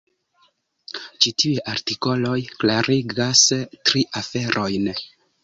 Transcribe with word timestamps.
Ĉi 1.25 1.33
tiuj 1.43 1.59
artikoloj 1.73 2.39
klarigas 2.63 3.45
tri 3.75 4.05
aferojn. 4.25 4.91